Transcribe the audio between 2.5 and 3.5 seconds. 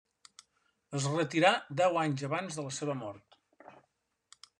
de la seva mort.